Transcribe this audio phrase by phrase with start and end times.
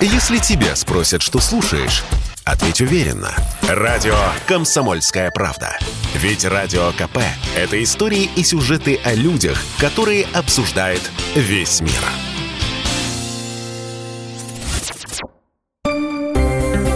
[0.00, 2.04] Если тебя спросят, что слушаешь,
[2.44, 3.30] ответь уверенно.
[3.66, 4.14] Радио
[4.46, 5.78] «Комсомольская правда».
[6.14, 7.18] Ведь Радио КП–
[7.56, 11.00] это истории и сюжеты о людях, которые обсуждает
[11.34, 11.92] весь мир.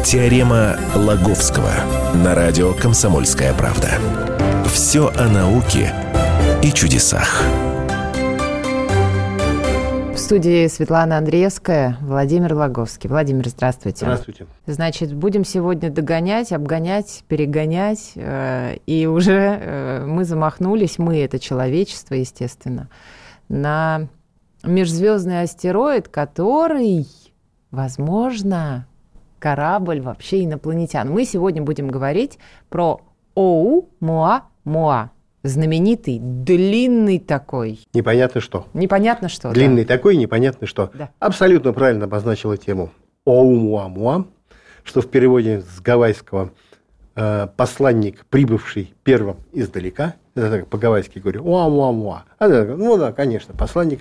[0.05, 1.73] Теорема Лаговского
[2.14, 3.98] на радио «Комсомольская правда».
[4.73, 5.95] Все о науке
[6.62, 7.43] и чудесах.
[10.31, 13.11] Студии Светлана Андреевская, Владимир Лаговский.
[13.11, 14.05] Владимир, здравствуйте.
[14.05, 14.47] Здравствуйте.
[14.65, 18.12] Значит, будем сегодня догонять, обгонять, перегонять.
[18.15, 22.88] э, И уже э, мы замахнулись, мы, это человечество, естественно,
[23.48, 24.07] на
[24.62, 27.09] межзвездный астероид, который,
[27.73, 28.87] возможно,
[29.41, 31.10] корабль вообще инопланетян.
[31.10, 32.38] Мы сегодня будем говорить
[32.69, 33.01] про
[33.35, 35.09] Оу-Муа-Муа.
[35.43, 37.80] Знаменитый, длинный такой.
[37.95, 38.67] Непонятно что.
[38.75, 39.49] Непонятно что.
[39.49, 39.55] да.
[39.55, 40.91] Длинный такой, непонятно что.
[40.95, 41.11] Да.
[41.19, 42.91] Абсолютно правильно обозначила тему
[43.25, 44.27] Оумуамуа,
[44.85, 46.51] что в переводе с гавайского
[47.16, 52.25] э, посланник, прибывший первым издалека, это так по-гавайски говорю, Уамуамуа.
[52.38, 54.01] А, да, ну да, конечно, посланник,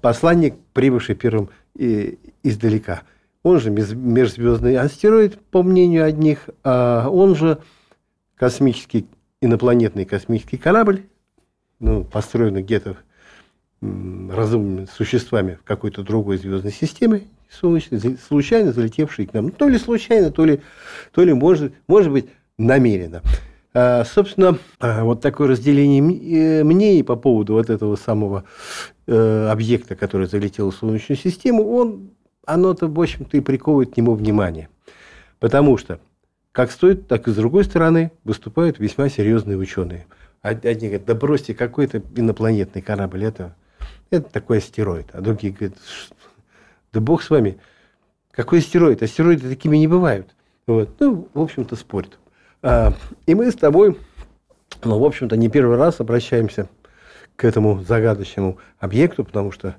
[0.00, 3.02] посланник, прибывший первым и- издалека.
[3.42, 7.58] Он же меж- межзвездный астероид, по мнению одних, а он же
[8.36, 9.06] космический,
[9.40, 11.02] инопланетный космический корабль,
[11.78, 12.96] ну, построенный где-то
[13.80, 19.46] разумными существами в какой-то другой звездной системе, солнечной, случайно залетевший к нам.
[19.46, 20.60] Ну, То ли случайно, то ли,
[21.12, 22.26] то ли может, может быть,
[22.58, 23.22] намеренно.
[23.72, 28.44] А, собственно, а, вот такое разделение э, мнений по поводу вот этого самого
[29.06, 32.10] э, объекта, который залетел в Солнечную систему, он,
[32.44, 34.68] оно-то, в общем-то, и приковывает к нему внимание.
[35.38, 36.00] Потому что
[36.52, 40.06] как с той, так и с другой стороны выступают весьма серьезные ученые.
[40.42, 43.54] Од- Одни говорят, да бросьте, какой-то инопланетный корабль, это,
[44.10, 45.06] это такой астероид.
[45.12, 46.14] А другие говорят, «Ш-
[46.92, 47.58] да бог с вами,
[48.32, 49.02] какой астероид?
[49.02, 50.34] Астероиды такими не бывают.
[50.66, 50.88] Вот.
[51.00, 52.18] Ну, в общем-то, спорят.
[52.62, 52.92] А,
[53.26, 53.98] и мы с тобой,
[54.84, 56.68] ну, в общем-то, не первый раз обращаемся
[57.36, 59.76] к этому загадочному объекту, потому что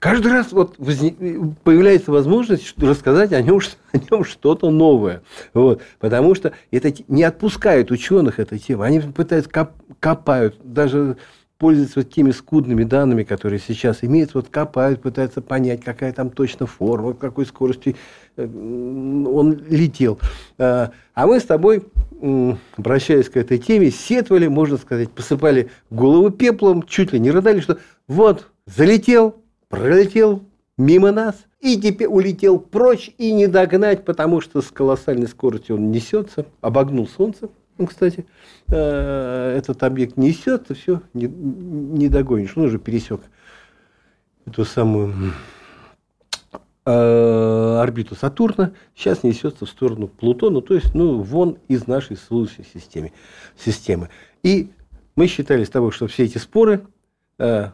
[0.00, 3.60] каждый раз вот появляется возможность рассказать о нем,
[3.92, 5.22] о нем что-то новое.
[5.54, 5.82] Вот.
[6.00, 8.86] Потому что это не отпускает ученых эта тема.
[8.86, 11.16] Они пытаются коп- копают, даже
[11.58, 16.66] пользуются вот теми скудными данными, которые сейчас имеются, вот копают, пытаются понять, какая там точно
[16.66, 17.96] форма, какой скоростью
[18.38, 20.18] э, он летел.
[20.56, 20.90] А
[21.20, 21.84] а мы с тобой,
[22.78, 27.76] обращаясь к этой теме, сетовали, можно сказать, посыпали голову пеплом, чуть ли не рыдали, что
[28.08, 29.39] вот, залетел,
[29.70, 30.42] пролетел
[30.76, 35.90] мимо нас, и теперь улетел прочь и не догнать, потому что с колоссальной скоростью он
[35.90, 37.48] несется, обогнул Солнце.
[37.78, 38.26] Ну, кстати,
[38.68, 42.56] э, этот объект несется, все, не, не догонишь.
[42.56, 43.20] Он уже пересек
[44.44, 45.32] эту самую
[46.84, 52.66] э, орбиту Сатурна, сейчас несется в сторону Плутона, то есть, ну, вон из нашей Солнечной
[52.72, 53.12] системы.
[53.56, 54.08] системы.
[54.42, 54.70] И
[55.14, 56.86] мы считали с тобой, что все эти споры,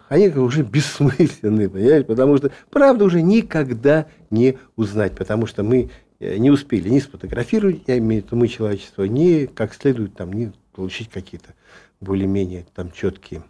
[0.09, 2.07] они как бы уже бессмысленны, понимаешь?
[2.07, 5.91] Потому что правда уже никогда не узнать, потому что мы
[6.21, 10.33] э, не успели ни сфотографировать, я имею в виду мы, человечество, ни как следует там,
[10.33, 11.55] не получить какие-то
[12.01, 13.43] более-менее там четкие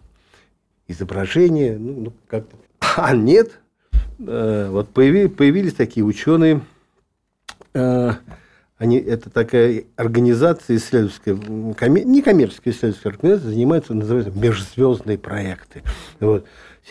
[0.88, 2.56] изображения, ну, ну, как-то.
[2.96, 3.60] А нет,
[4.18, 6.62] э, вот появи- появились такие ученые,
[7.74, 8.12] э,
[8.78, 15.82] они, это такая организация исследовательская, м, коме- некоммерческая исследовательская организация, занимается, называется межзвездные проекты.
[16.20, 16.46] Вот.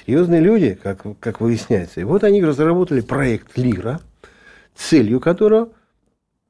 [0.06, 2.02] Серьезные люди, как, как выясняется.
[2.02, 4.02] И вот они разработали проект Лира,
[4.76, 5.70] целью которого,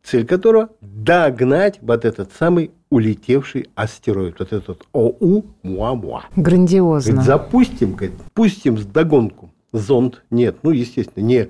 [0.04, 6.22] цель которого догнать вот этот самый улетевший астероид, вот этот ОУ Муа-Муа.
[6.36, 7.12] Грандиозно.
[7.12, 10.24] Говорит, запустим, говорит, пустим с догонку зонд.
[10.30, 11.50] Нет, ну, естественно, не,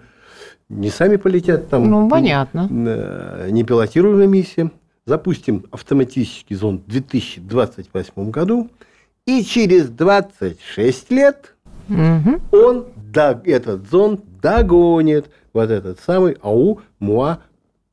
[0.70, 1.90] не сами полетят там.
[1.90, 2.68] Ну, понятно.
[2.72, 4.72] э, Не пилотируемая миссия.
[5.06, 8.70] Запустим автоматический зонд в 2028 году.
[9.28, 11.54] И через 26 лет
[11.88, 12.42] Мгм.
[12.52, 17.40] он, дог- этот зонд догонит вот этот самый АУ Муа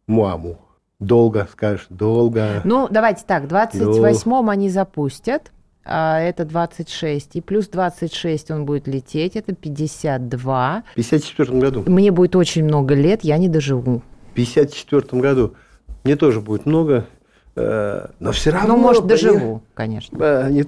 [0.06, 0.58] Муаму.
[1.00, 2.60] Долго, скажешь, долго.
[2.64, 5.50] Ну, давайте так, 28-м они запустят,
[5.84, 10.84] а это 26, и плюс 26 он будет лететь, это 52.
[10.92, 11.84] В 54 году.
[11.86, 14.02] Мне будет очень много лет, я не доживу.
[14.30, 15.54] В 54 году
[16.04, 17.06] мне тоже будет много,
[17.56, 18.76] э, но все равно...
[18.76, 20.16] Ну, может, доживу, конечно.
[20.20, 20.66] э, не-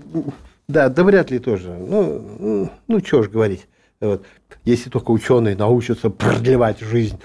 [0.68, 1.70] да, да вряд ли тоже.
[1.70, 3.66] Ну, ну, ну что ж говорить.
[4.00, 4.24] Вот.
[4.64, 7.18] Если только ученые научатся продлевать жизнь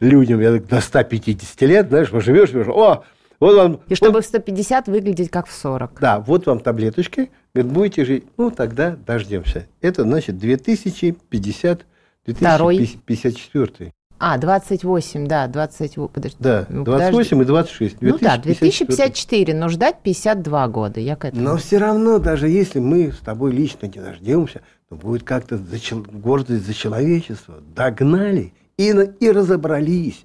[0.00, 3.04] людям я так, до 150 лет, знаешь, живешь, живешь, о,
[3.40, 3.80] вот вам...
[3.88, 6.00] И чтобы в 150 выглядеть как в 40.
[6.00, 8.24] Да, вот вам таблеточки, говорит, будете жить.
[8.36, 9.66] Ну, тогда дождемся.
[9.80, 11.86] Это значит 2050,
[12.34, 12.76] Второй.
[12.78, 13.92] 2054.
[14.18, 16.36] А, 28, да, 20, подожди.
[16.40, 17.96] Да, 28 ну, и 26.
[18.00, 21.42] Ну да, 2054, но ждать 52 года, я к этому.
[21.42, 25.76] Но все равно, даже если мы с тобой лично не дождемся, то будет как-то за,
[25.94, 27.56] гордость за человечество.
[27.74, 28.88] Догнали и,
[29.20, 30.22] и разобрались.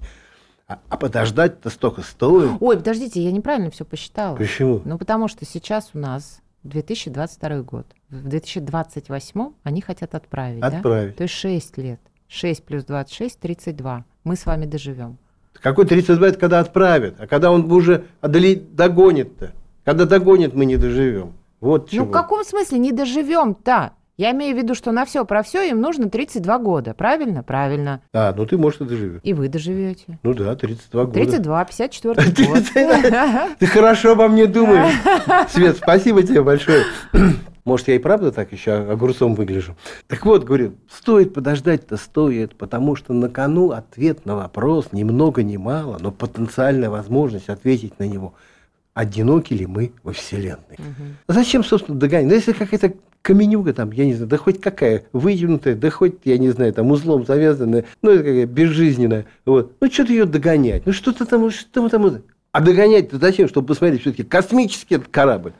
[0.68, 2.50] А, а подождать-то столько стоит.
[2.60, 4.36] Ой, подождите, я неправильно все посчитала.
[4.36, 4.80] Почему?
[4.84, 7.86] Ну, потому что сейчас у нас 2022 год.
[8.08, 11.12] В 2028 они хотят отправить, Отправить.
[11.12, 11.16] Да?
[11.18, 12.00] То есть 6 лет.
[12.28, 14.04] 6 плюс 26– 32.
[14.24, 15.18] Мы с вами доживем.
[15.52, 19.52] Какой 32– это когда отправят, а когда он уже догонит-то.
[19.84, 21.34] Когда догонит, мы не доживем.
[21.60, 22.04] Вот чего.
[22.04, 23.92] Ну, в каком смысле не доживем-то?
[24.18, 26.92] Я имею в виду, что на все про все им нужно 32 года.
[26.92, 27.42] Правильно?
[27.42, 28.02] Правильно.
[28.12, 29.20] А, ну ты, может, и доживешь.
[29.22, 30.18] И вы доживете.
[30.22, 31.14] Ну да, 32 года.
[31.14, 33.56] 32, 54 год.
[33.58, 34.94] Ты хорошо обо мне думаешь.
[35.50, 36.84] Свет, спасибо тебе большое.
[37.64, 39.76] Может, я и правда так еще огурцом выгляжу.
[40.08, 45.44] Так вот, говорю, стоит подождать-то стоит, потому что на кону ответ на вопрос ни много
[45.44, 48.34] ни мало, но потенциальная возможность ответить на него.
[48.94, 50.76] Одиноки ли мы во Вселенной?
[50.78, 51.04] Угу.
[51.28, 52.28] Зачем, собственно, догонять?
[52.28, 52.92] Ну, если какая-то
[53.22, 56.90] каменюга там, я не знаю, да хоть какая, вытянутая, да хоть, я не знаю, там
[56.90, 59.72] узлом завязанная, ну, это какая безжизненная, вот.
[59.80, 63.48] Ну, что-то ее догонять, ну, что-то там, что там, а догонять-то зачем?
[63.48, 65.52] Чтобы посмотреть, все-таки космический этот корабль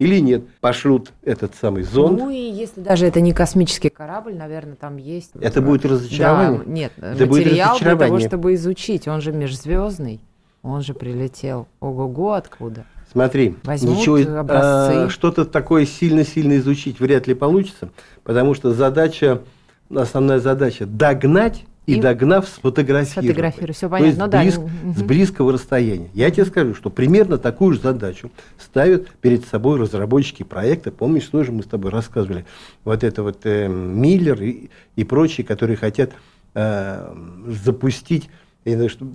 [0.00, 2.18] или нет, пошлют этот самый зонд.
[2.18, 5.30] Ну и если даже это не космический корабль, наверное, там есть...
[5.40, 6.62] Это будет разочарование?
[6.64, 9.06] Да, нет, это материал будет для того, чтобы изучить.
[9.06, 10.20] Он же межзвездный,
[10.62, 11.68] он же прилетел.
[11.80, 12.84] Ого-го, откуда?
[13.10, 14.18] Смотри, Возьмут ничего,
[14.48, 17.90] а, что-то такое сильно-сильно изучить вряд ли получится,
[18.24, 19.42] потому что задача,
[19.90, 23.26] основная задача догнать и, и догнав, сфотографировать.
[23.26, 24.28] Сфотографировать, все понятно.
[24.30, 25.00] То есть ну, близ, да.
[25.00, 26.08] с близкого расстояния.
[26.14, 30.90] Я тебе скажу, что примерно такую же задачу ставят перед собой разработчики проекта.
[30.90, 32.46] Помнишь, тоже мы с тобой рассказывали,
[32.84, 36.12] вот это вот э, Миллер и, и прочие, которые хотят
[36.54, 37.14] э,
[37.62, 38.30] запустить
[38.64, 39.06] я не знаю, что,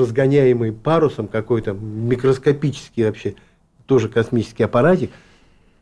[0.00, 3.34] разгоняемый парусом какой-то микроскопический вообще,
[3.86, 5.10] тоже космический аппаратик,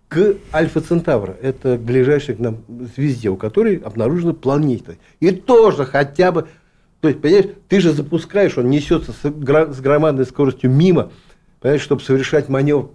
[0.09, 1.37] к Альфа Центавра.
[1.41, 2.59] Это ближайшая к нам
[2.97, 4.97] звезде, у которой обнаружена планета.
[5.21, 6.47] И тоже хотя бы...
[7.01, 11.11] То есть, понимаешь, ты же запускаешь, он несется с громадной скоростью мимо,
[11.65, 12.91] понимаешь, чтобы совершать маневр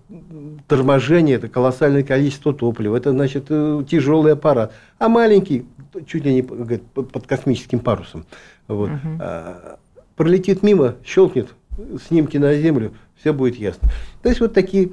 [0.68, 4.74] торможения, это колоссальное количество топлива, это, значит, э, тяжелый аппарат.
[5.00, 5.66] А маленький,
[6.06, 8.27] чуть ли не говорит, под космическим парусом,
[8.68, 9.18] вот, угу.
[9.19, 9.80] а,
[10.16, 11.50] пролетит мимо, щелкнет,
[12.07, 13.89] снимки на Землю, все будет ясно.
[14.21, 14.92] То есть, вот такие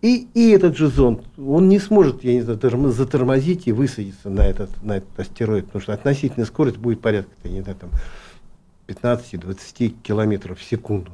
[0.00, 2.58] и, и этот же зонд, он не сможет, я не знаю,
[2.90, 7.60] затормозить и высадиться на этот, на этот астероид, потому что относительная скорость будет порядка, не
[7.60, 7.90] знаю, там
[8.88, 11.12] 15-20 километров в секунду.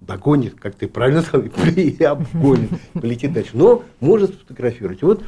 [0.00, 1.46] Догонит, как ты правильно сказал,
[1.76, 3.50] и обгонит, полетит дальше.
[3.54, 5.02] Но может сфотографировать.
[5.02, 5.24] Вот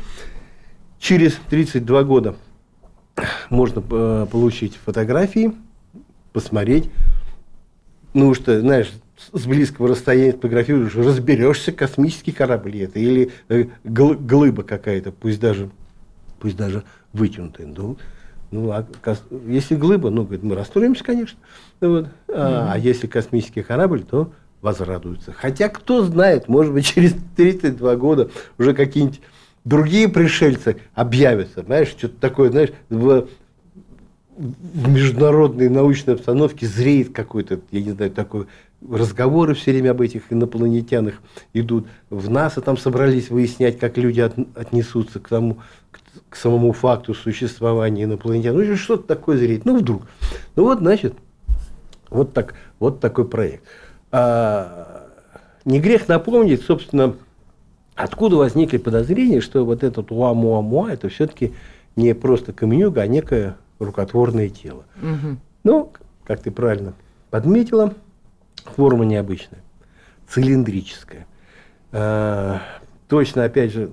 [0.98, 2.36] через 32 года
[3.50, 5.52] можно э, получить фотографии,
[6.32, 6.90] посмотреть.
[8.14, 8.92] Ну что, знаешь,
[9.32, 15.70] с близкого расстояния фотографируешь, разберешься, космический корабль это или э, глыба какая-то, пусть даже,
[16.40, 17.66] пусть даже вытянутая.
[17.66, 17.98] Ну,
[18.50, 18.86] ну а
[19.46, 21.38] если глыба, ну, говорит, мы расстроимся, конечно.
[21.80, 22.08] Вот.
[22.28, 22.72] А, mm-hmm.
[22.72, 25.32] а если космический корабль, то возрадуются.
[25.32, 29.20] Хотя, кто знает, может быть, через 32 года уже какие-нибудь
[29.64, 33.28] другие пришельцы объявятся, знаешь, что-то такое, знаешь, в,
[34.36, 38.46] в международной научной обстановке зреет какой-то, я не знаю, такой
[38.86, 41.14] разговоры все время об этих инопланетянах
[41.52, 41.86] идут.
[42.10, 45.58] В НАСА там собрались выяснять, как люди от, отнесутся к тому,
[45.90, 45.98] к,
[46.30, 48.56] к самому факту существования инопланетян.
[48.56, 49.64] Ну, что-то такое зреет.
[49.64, 50.02] Ну, вдруг.
[50.54, 51.14] Ну, вот, значит,
[52.08, 53.64] вот, так, вот такой проект.
[54.10, 55.06] А,
[55.64, 57.14] не грех напомнить, собственно,
[57.94, 61.54] откуда возникли подозрения, что вот этот уа-муа-муа, это все-таки
[61.96, 64.84] не просто каменюга, а некое рукотворное тело.
[65.02, 65.36] Угу.
[65.64, 65.92] Ну,
[66.24, 66.94] как ты правильно
[67.30, 67.94] подметила,
[68.76, 69.60] Форма необычная,
[70.28, 71.26] цилиндрическая.
[71.92, 72.60] А,
[73.08, 73.84] точно, опять же,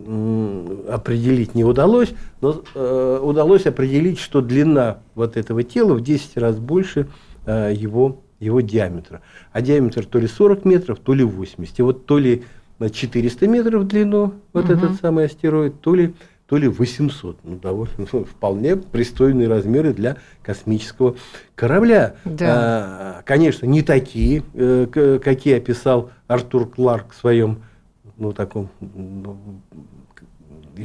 [0.90, 6.58] определить не удалось, но э, удалось определить, что длина вот этого тела в 10 раз
[6.58, 7.08] больше
[7.46, 9.22] э, его, его диаметра.
[9.52, 11.80] А диаметр то ли 40 метров, то ли 80.
[11.80, 12.44] И вот то ли
[12.80, 14.74] на 400 метров в длину вот угу.
[14.74, 16.14] этот самый астероид, то ли
[16.48, 17.40] то ли 800.
[17.44, 21.16] Ну, довольно, ну, вполне пристойные размеры для космического
[21.56, 22.16] корабля.
[22.24, 22.46] Да.
[22.48, 27.64] А, конечно, не такие, э, какие описал Артур Кларк в своем
[28.18, 29.38] ну, таком ну,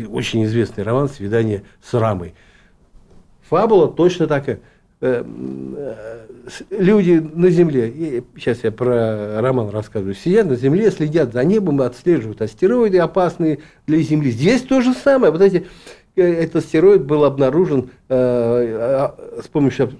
[0.08, 2.34] очень известный роман «Свидание с Рамой».
[3.42, 4.60] Фабула точно такая.
[5.02, 5.94] Э, э,
[6.70, 12.42] люди на Земле, сейчас я про роман рассказываю, сидят на Земле, следят за небом, отслеживают
[12.42, 14.30] астероиды опасные для Земли.
[14.30, 15.32] Здесь то же самое.
[15.32, 15.66] Вот эти,
[16.16, 19.08] э, этот астероид был обнаружен э,
[19.42, 19.92] с помощью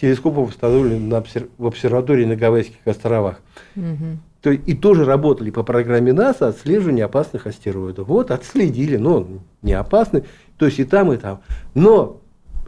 [0.00, 1.48] телескопов обсер...
[1.58, 3.40] в обсерватории на Гавайских островах.
[4.40, 8.06] То есть, и тоже работали по программе НАСА отслеживания опасных астероидов.
[8.06, 9.26] Вот, отследили, но
[9.62, 10.24] не опасны.
[10.58, 11.40] То есть и там, и там.
[11.74, 12.20] Но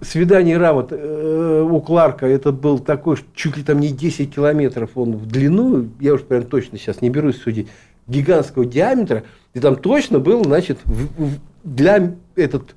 [0.03, 5.17] свидание Рамот э, у Кларка, это был такой, чуть ли там не 10 километров он
[5.17, 7.69] в длину, я уж прям точно сейчас не берусь судить,
[8.07, 9.25] гигантского диаметра,
[9.55, 12.75] и там точно был, значит, в- в- для этот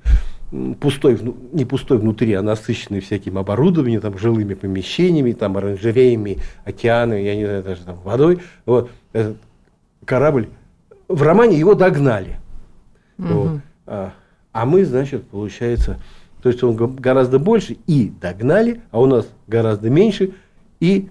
[0.80, 7.20] пустой, вну- не пустой внутри, а насыщенный всяким оборудованием, там, жилыми помещениями, там, оранжереями, океанами,
[7.20, 8.40] я не знаю, даже там, водой.
[8.66, 9.36] Вот, этот
[10.04, 10.48] корабль,
[11.06, 12.40] в романе его догнали.
[13.18, 13.60] Вот.
[13.86, 14.12] А,
[14.52, 15.98] а мы, значит, получается,
[16.42, 20.32] то есть он го- гораздо больше и догнали, а у нас гораздо меньше,
[20.80, 21.08] и,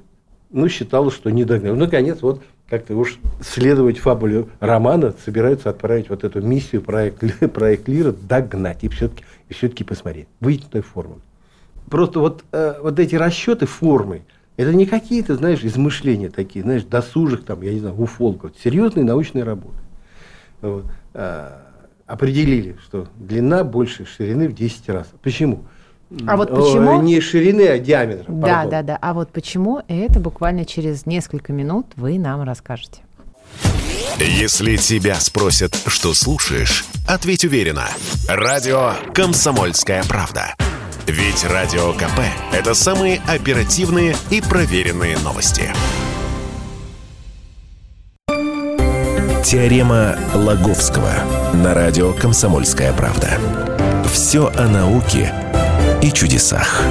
[0.50, 1.74] ну, считалось, что не догнали.
[1.74, 7.88] Ну, наконец, вот как-то уж следовать фабуле романа собираются отправить вот эту миссию проект, проект
[7.88, 10.28] Лира догнать и все-таки и все-таки посмотреть.
[10.40, 11.16] Вытянутой формы.
[11.90, 14.22] Просто вот, э, вот эти расчеты формы,
[14.58, 18.52] это не какие-то, знаешь, измышления такие, знаешь, досужих там, я не знаю, уфолков.
[18.64, 19.78] Серьезные научные работы.
[20.62, 20.86] Вот.
[22.10, 25.08] Определили, что длина больше ширины в 10 раз.
[25.22, 25.66] Почему?
[26.26, 27.00] А вот О, почему?
[27.04, 28.26] Не ширины, а диаметра.
[28.28, 28.70] Да, пардон.
[28.72, 28.98] да, да.
[29.00, 33.04] А вот почему, это буквально через несколько минут вы нам расскажете.
[34.18, 37.86] Если тебя спросят, что слушаешь, ответь уверенно.
[38.28, 40.56] Радио «Комсомольская правда».
[41.06, 42.22] Ведь Радио КП–
[42.54, 45.72] это самые оперативные и проверенные новости.
[49.44, 51.12] Теорема Лаговского
[51.54, 53.30] на радио «Комсомольская правда».
[54.12, 55.34] Все о науке
[56.04, 56.84] и чудесах.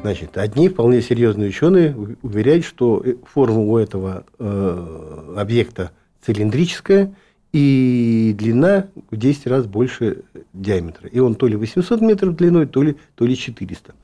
[0.00, 5.92] Значит, одни вполне серьезные ученые уверяют, что э, форма у этого э, объекта
[6.24, 7.14] цилиндрическая
[7.52, 10.22] и длина в 10 раз больше
[10.54, 11.06] диаметра.
[11.08, 13.94] И он то ли 800 метров длиной, то ли, то ли 400.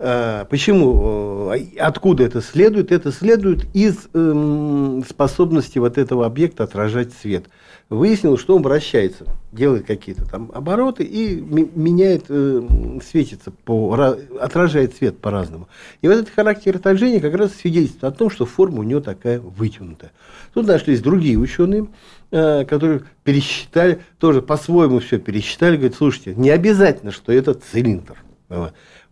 [0.00, 1.50] А, Почему?
[1.52, 2.92] э, Откуда это следует?
[2.92, 7.46] Это следует из эм, способности вот этого объекта отражать свет.
[7.90, 12.62] Выяснилось, что он вращается, делает какие-то там обороты и меняет, э,
[13.02, 15.68] светится, по, ра- отражает свет по-разному.
[16.02, 19.40] И вот этот характер отражения как раз свидетельствует о том, что форма у него такая
[19.40, 20.12] вытянутая.
[20.54, 21.88] Тут нашлись другие ученые,
[22.30, 28.22] э, которые пересчитали, тоже по-своему все пересчитали, говорят, слушайте, не обязательно, что это цилиндр.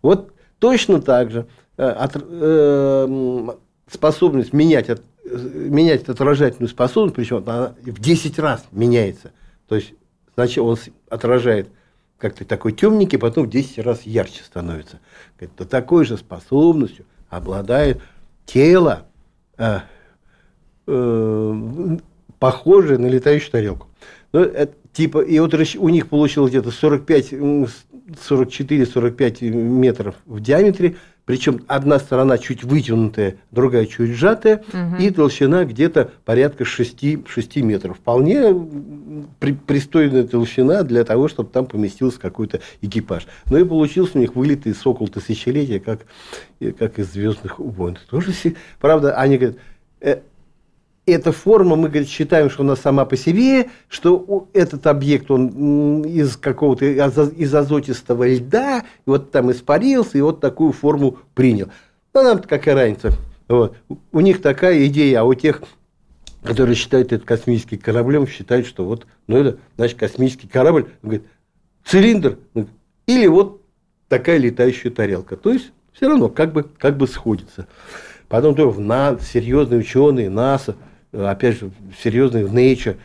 [0.01, 0.31] Вот.
[0.59, 1.47] Точно так же
[1.77, 3.51] э, от- э, м,
[3.91, 9.31] способность менять, от- э, менять отражательную способность, причем она в 10 раз меняется.
[9.67, 9.93] То есть
[10.33, 10.77] сначала он
[11.09, 11.69] отражает
[12.17, 14.99] как-то такой темненький, потом в 10 раз ярче становится.
[15.37, 18.01] Говорит, то такой же способностью обладает
[18.45, 19.05] тело,
[19.57, 19.81] э,
[20.87, 21.97] э,
[22.39, 23.87] похожее на летающую тарелку.
[24.33, 30.39] Ну, это типа, и вот у них получилось где-то 45, м, с- 44-45 метров в
[30.39, 30.95] диаметре,
[31.25, 34.63] причем одна сторона чуть вытянутая, другая чуть сжатая,
[34.97, 37.97] и толщина где-то порядка 6, 6 метров.
[37.97, 38.43] Вполне
[39.39, 43.27] при- пристойная толщина для того, чтобы там поместился какой-то экипаж.
[43.49, 46.05] Ну и получился у них вылитый сокол тысячелетия, как,
[46.79, 47.97] как из «Звездных войн».
[48.09, 48.31] Тоже,
[48.79, 49.57] правда, они говорят,
[49.99, 50.19] э,
[51.07, 56.35] эта форма, мы говорит, считаем, что она сама по себе, что этот объект, он из
[56.35, 61.69] какого-то, из азотистого льда, и вот там испарился, и вот такую форму принял.
[62.13, 63.13] Ну, нам какая разница.
[63.47, 63.77] Вот.
[64.11, 65.61] У- них такая идея, а у тех,
[66.43, 71.23] которые считают это космическим кораблем, считают, что вот, ну, это, значит, космический корабль, говорит,
[71.85, 72.67] цилиндр, ну,
[73.05, 73.61] или вот
[74.09, 75.37] такая летающая тарелка.
[75.37, 77.67] То есть, все равно, как бы, как бы сходится.
[78.27, 80.75] Потом тоже в серьезные ученые, НАСА,
[81.13, 81.71] опять же,
[82.01, 82.97] серьезные в Nature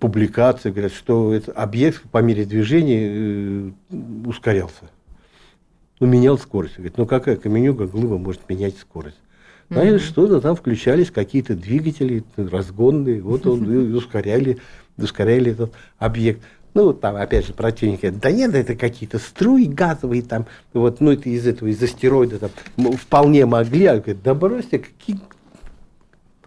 [0.00, 3.70] публикации говорят, что этот объект по мере движения э,
[4.26, 4.90] ускорялся.
[6.00, 6.76] Ну, менял скорость.
[6.76, 9.18] Говорит, ну какая каменюка глыба может менять скорость?
[9.70, 14.58] Значит, что-то там включались какие-то двигатели разгонные, вот он и ускоряли,
[14.96, 16.40] ускоряли этот объект.
[16.74, 21.00] Ну, вот там, опять же, противники говорят, да нет, это какие-то струи газовые там, вот,
[21.00, 25.18] ну, это из этого, из астероида там, вполне могли, а говорят, да бросьте, какие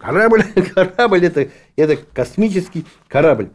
[0.02, 0.42] Корабль,
[0.74, 3.50] корабль это, это космический корабль.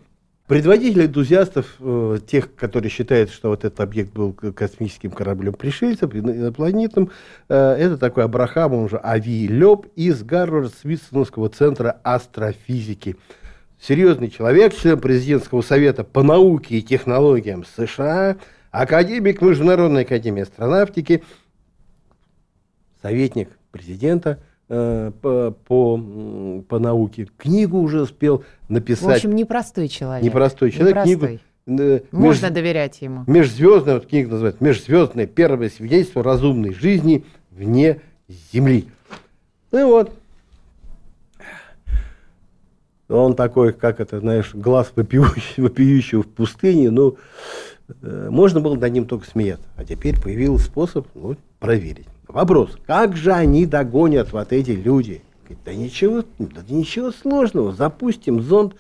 [0.48, 6.34] Предводитель энтузиастов, э, тех, которые считают, что вот этот объект был космическим кораблем пришельцев, ино-
[6.34, 7.12] инопланетным,
[7.50, 13.18] э, это такой Абрахам, он же Ави Леб из Гарвард-Свитсоновского центра астрофизики.
[13.78, 18.38] Серьезный человек, член президентского совета по науке и технологиям США,
[18.72, 21.26] академик Международной академии астронавтики,
[23.02, 24.40] советник президента
[24.70, 27.28] э, по, по, по науке.
[27.38, 29.18] Книгу уже успел В написать.
[29.18, 30.26] общем, непростой человек.
[30.26, 30.96] Непростой человек.
[30.96, 31.18] Непростой.
[31.18, 32.54] Книгу, Э, Можно меж...
[32.54, 33.24] доверять ему.
[33.28, 38.02] Межзвездное, вот книга называется, межзвездное первое свидетельство разумной жизни вне
[38.54, 38.88] Земли.
[39.72, 40.12] Ну вот.
[43.10, 47.18] Он такой, как это, знаешь, глаз вопиющий, вопиющего в пустыне, ну,
[48.02, 49.66] э, можно было над ним только смеяться.
[49.76, 52.08] А теперь появился способ ну, проверить.
[52.28, 55.22] Вопрос, как же они догонят вот эти люди?
[55.66, 58.76] Да ничего, да ничего сложного, запустим зонд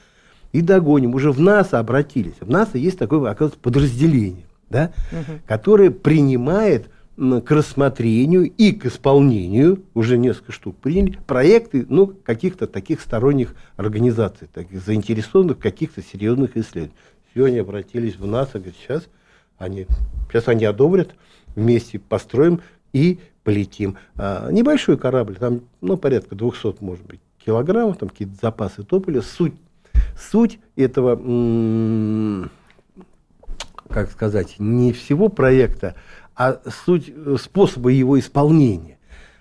[0.52, 1.16] и догоним.
[1.16, 2.36] Уже в НАСА обратились.
[2.42, 5.40] В НАСА есть такое, оказывается, подразделение, да, угу.
[5.46, 13.02] которое принимает к рассмотрению и к исполнению, уже несколько штук приняли, проекты ну, каких-то таких
[13.02, 16.94] сторонних организаций, таких заинтересованных в каких-то серьезных исследованиях.
[17.34, 19.08] Сегодня обратились в НАСА, говорят, сейчас
[19.58, 19.88] они,
[20.30, 21.16] сейчас они одобрят,
[21.56, 22.62] вместе построим
[22.94, 23.96] и полетим.
[24.18, 29.22] А, небольшой корабль, там ну, порядка 200, может быть, килограммов, там какие-то запасы топлива.
[29.22, 29.54] Суть,
[30.20, 31.16] суть этого,
[33.88, 35.96] как сказать, не всего проекта,
[36.36, 38.98] а суть э, способа его исполнения.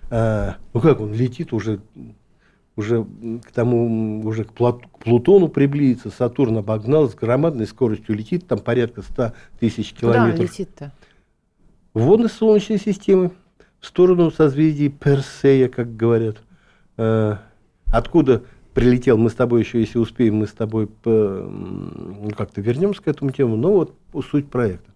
[0.09, 1.81] А, ну как он летит уже,
[2.77, 3.05] уже
[3.45, 9.33] к тому, уже к, Плутону приблизится, Сатурн обогнал, с громадной скоростью летит, там порядка 100
[9.59, 10.31] тысяч километров.
[10.31, 10.93] Куда он летит-то?
[11.93, 13.31] Вводной Солнечной системы,
[13.79, 16.37] в сторону созвездий Персея, как говорят.
[16.97, 17.39] А,
[17.91, 18.43] откуда
[18.73, 23.31] прилетел, мы с тобой еще, если успеем, мы с тобой ну, как-то вернемся к этому
[23.31, 23.95] тему, но вот
[24.29, 24.91] суть проекта.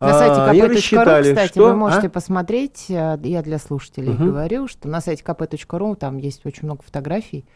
[0.00, 1.62] На сайте kp.ru, кстати, что?
[1.64, 2.10] вы можете а?
[2.10, 4.24] посмотреть, э, я для слушателей угу.
[4.24, 7.46] говорю, что на сайте kp.ru там есть очень много фотографий.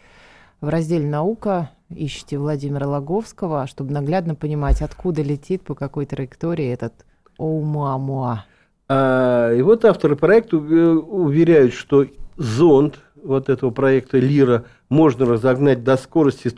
[0.61, 6.95] В разделе «Наука» ищите Владимира Логовского, чтобы наглядно понимать, откуда летит, по какой траектории этот
[7.39, 8.45] Оумуамуа.
[8.89, 15.97] А, и вот авторы проекта уверяют, что зонд вот этого проекта «Лира» можно разогнать до
[15.97, 16.49] скорости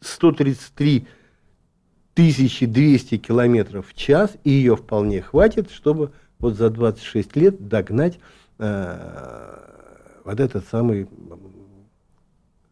[0.00, 1.06] 133
[2.14, 8.20] 1200 километров в час, и ее вполне хватит, чтобы вот за 26 лет догнать
[8.58, 9.58] э,
[10.24, 11.08] вот этот самый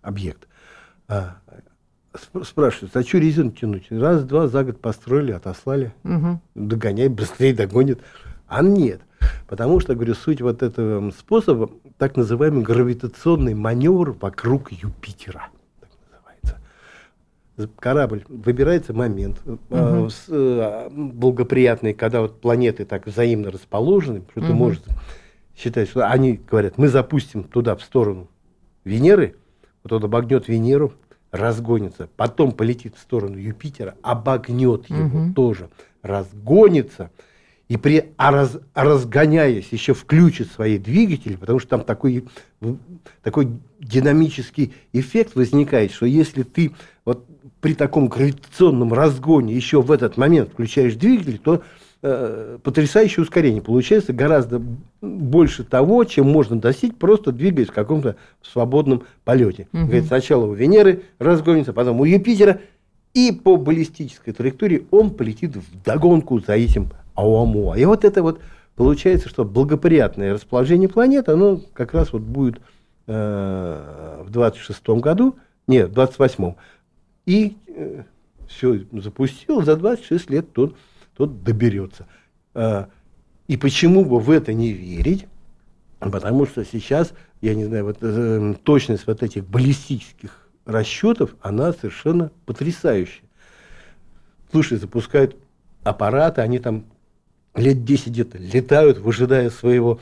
[0.01, 0.47] объект.
[1.09, 1.39] А,
[2.43, 3.91] спрашивают, а что резину тянуть?
[3.91, 5.93] Раз, два, за год построили, отослали.
[6.05, 6.41] Угу.
[6.55, 8.01] Догоняй, быстрее догонит.
[8.53, 9.01] А нет.
[9.47, 15.49] Потому что, говорю, суть вот этого способа, так называемый гравитационный маневр вокруг Юпитера
[17.79, 19.59] корабль, выбирается момент угу.
[19.71, 24.49] э, с, э, благоприятный, когда вот планеты так взаимно расположены, что угу.
[24.49, 24.83] ты можешь
[25.57, 28.29] считать, что они говорят, мы запустим туда, в сторону
[28.85, 29.37] Венеры,
[29.85, 30.93] вот он обогнет Венеру,
[31.31, 35.35] разгонится, потом полетит в сторону Юпитера, обогнет его угу.
[35.35, 35.69] тоже,
[36.03, 37.11] разгонится,
[37.73, 42.27] и при, а раз, разгоняясь еще включит свои двигатели, потому что там такой,
[43.23, 43.49] такой
[43.81, 46.73] динамический эффект возникает, что если ты
[47.07, 47.25] вот
[47.63, 51.63] при таком гравитационном разгоне еще в этот момент включаешь двигатель, то
[52.03, 54.61] э, потрясающее ускорение получается гораздо
[55.01, 59.67] больше того, чем можно достичь, просто двигаясь в каком-то свободном полете.
[59.73, 59.85] Угу.
[59.85, 62.61] Говорит, сначала у Венеры разгонится, потом у Юпитера,
[63.15, 67.77] и по баллистической траектории он полетит в догонку за этим Ауамуа.
[67.77, 68.41] И вот это вот
[68.77, 72.61] получается, что благоприятное расположение планеты, оно как раз вот будет
[73.07, 76.57] э, в 26 году, нет, в 28-м.
[77.27, 78.03] И э,
[78.49, 80.77] все запустил, за 26 лет тот,
[81.17, 82.07] тот доберется.
[82.55, 82.87] Э,
[83.49, 85.27] и почему бы в это не верить?
[86.01, 92.31] Потому что сейчас, я не знаю, вот, э, точность вот этих баллистических расчетов, она совершенно
[92.47, 93.25] потрясающая.
[94.51, 95.37] Слушай, запускают
[95.83, 96.85] аппараты, они там
[97.55, 100.01] лет 10 где-то летают, выжидая своего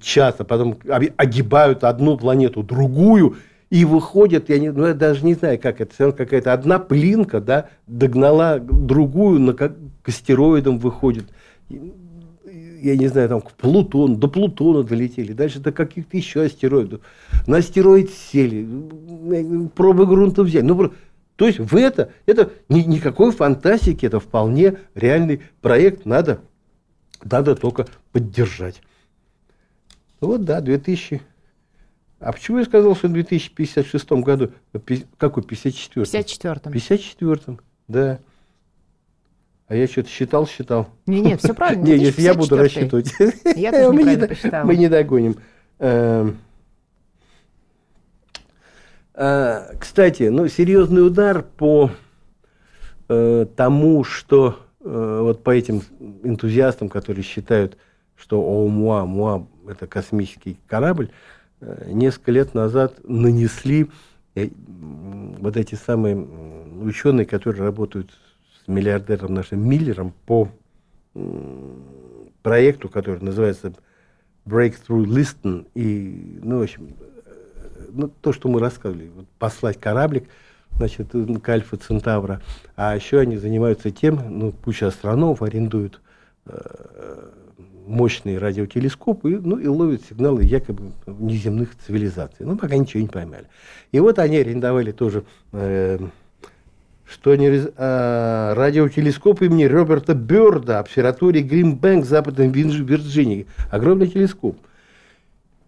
[0.00, 0.78] часа, потом
[1.16, 3.36] огибают одну планету, другую,
[3.68, 6.78] и выходят, я, не, ну, я даже не знаю, как это, все равно какая-то одна
[6.78, 11.26] плинка, да, догнала другую, на, как, к астероидам выходит.
[11.68, 17.00] Я не знаю, там к Плутону, до Плутона долетели, дальше до каких-то еще астероидов.
[17.48, 18.68] На астероид сели,
[19.74, 20.62] пробы грунта взяли.
[20.62, 20.92] Ну,
[21.34, 26.40] то есть в это, это ни, никакой фантастики, это вполне реальный проект, надо
[27.24, 28.80] надо только поддержать.
[30.20, 31.22] Вот да, 2000...
[32.18, 34.50] А почему я сказал, что в 2056 году...
[35.18, 35.42] Какой?
[35.42, 36.72] 54 54-м.
[36.72, 38.20] 54-м, да.
[39.68, 40.88] А я что-то считал, считал.
[41.06, 41.84] Не, не, все правильно.
[41.86, 43.12] Не, если я буду рассчитывать.
[43.56, 44.64] Я тоже неправильно посчитала.
[44.64, 45.36] Мы не догоним.
[45.78, 46.38] Эм.
[49.14, 51.90] А, кстати, ну, серьезный удар по
[53.08, 55.82] э, тому, что вот по этим
[56.22, 57.76] энтузиастам, которые считают,
[58.16, 61.10] что Оумуа, Муа– это космический корабль,
[61.60, 63.88] э, несколько лет назад нанесли
[64.34, 64.48] э,
[65.38, 68.10] вот эти самые ученые, которые работают
[68.64, 70.48] с миллиардером нашим Миллером по
[72.42, 73.72] проекту, который называется
[74.44, 75.66] Breakthrough Listen.
[75.74, 76.94] И, ну, в общем,
[77.24, 80.28] э, ну, то, что мы рассказывали, вот, послать кораблик,
[80.76, 81.08] значит,
[81.42, 82.40] к Альфа Центавра.
[82.76, 86.00] А еще они занимаются тем, ну, куча астрономов арендуют
[86.46, 87.30] э,
[87.86, 92.44] мощные радиотелескопы, ну, и ловят сигналы якобы неземных цивилизаций.
[92.44, 93.46] Ну, пока ничего не поймали.
[93.92, 95.98] И вот они арендовали тоже э,
[97.08, 103.46] что они, э, радиотелескоп имени Роберта Бёрда, обсерватории Гримбэнк в Западной Вирджинии.
[103.70, 104.58] Огромный телескоп.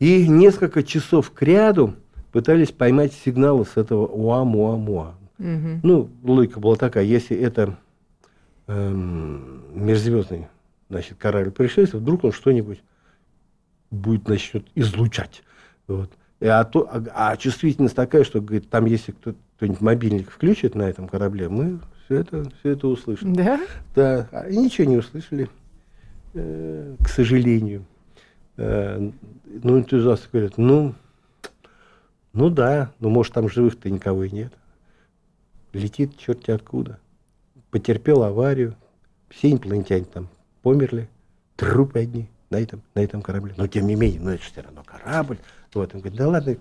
[0.01, 1.95] И несколько часов к ряду
[2.33, 5.15] пытались поймать сигналы с этого Уа-Муа-Муа.
[5.39, 5.81] Угу.
[5.83, 7.77] Ну, логика была такая, если это
[8.67, 10.49] эм, межзвездный
[10.89, 12.83] значит, корабль пришествия, вдруг он что-нибудь
[13.91, 15.43] будет начнет излучать.
[15.87, 16.11] Вот.
[16.41, 20.77] И, а, то, а, а чувствительность такая, что говорит, там если кто-то кто-нибудь мобильник включит
[20.77, 23.35] на этом корабле, мы все это, все это услышим.
[23.35, 23.61] Да?
[23.97, 24.29] Да.
[24.31, 25.51] А ничего не услышали,
[26.35, 27.85] э, к сожалению.
[28.57, 29.11] Э,
[29.45, 30.95] ну, энтузиасты говорят, ну,
[32.39, 34.53] ну да, ну может там живых-то никого и нет.
[35.73, 37.01] Летит черти откуда.
[37.73, 38.77] Потерпел аварию,
[39.29, 40.29] все инопланетяне там
[40.63, 41.09] померли,
[41.57, 43.55] трупы одни на этом, на этом корабле.
[43.57, 45.39] Но тем не менее, ну это все равно корабль.
[45.75, 46.57] Вот, он говорит, да ладно,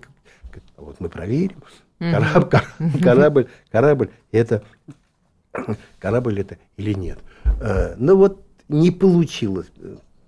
[0.76, 1.62] вот мы проверим.
[2.00, 2.58] Корабль,
[3.00, 4.64] корабль, корабль, это
[6.00, 7.20] корабль это или нет.
[7.60, 9.70] Э, ну вот не получилось.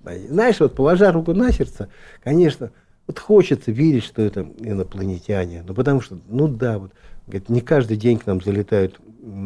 [0.05, 1.89] Знаешь, вот положа руку на сердце,
[2.23, 2.71] конечно,
[3.11, 5.65] вот хочется верить, что это инопланетяне.
[5.67, 6.93] Ну потому что, ну да, вот,
[7.27, 9.01] говорит, не каждый день к нам залетают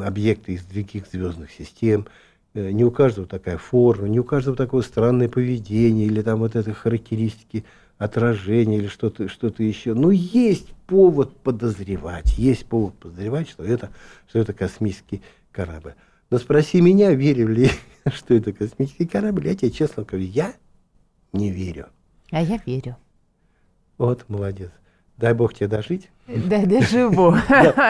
[0.04, 2.06] объекты из других звездных систем.
[2.52, 6.56] Э, не у каждого такая форма, не у каждого такое странное поведение или там вот
[6.56, 7.64] это характеристики
[7.96, 9.94] отражение или что-то что еще.
[9.94, 13.88] Но есть повод подозревать, есть повод подозревать, что это,
[14.28, 15.22] что это космический
[15.52, 15.94] корабль.
[16.28, 17.70] Но спроси меня, верю ли,
[18.12, 20.52] что это космический корабль, я тебе честно говорю, я
[21.32, 21.86] не верю.
[22.30, 22.96] А я верю.
[23.98, 24.70] Вот, молодец.
[25.16, 26.10] Дай Бог тебе дожить.
[26.26, 27.34] Да, доживу.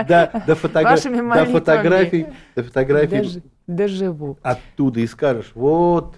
[0.09, 2.27] До фотографий.
[2.55, 3.43] До фотографий.
[3.67, 4.37] Доживу.
[4.43, 6.17] Оттуда и скажешь, вот,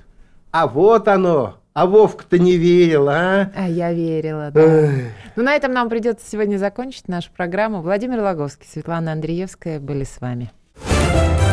[0.51, 3.53] а вот оно, а Вовка-то не верил, а?
[3.55, 4.91] А я верила, да.
[5.37, 7.83] Ну, на этом нам придется сегодня закончить нашу программу.
[7.83, 10.51] Владимир Логовский, Светлана Андреевская были с вами.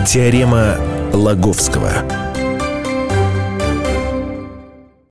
[0.08, 0.78] Теорема
[1.13, 1.91] Логовского.